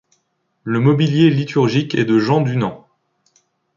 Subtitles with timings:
[0.63, 2.87] Le mobilier liturgique est de Jean Dunand.